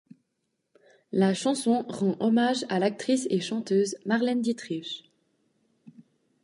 [1.11, 5.11] La chanson rend hommage à l'actrice et chanteuse Marlène Dietrich.